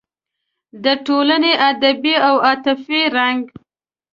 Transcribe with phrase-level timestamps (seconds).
[0.83, 3.41] د ټولنې ادبي او عاطفي رنګ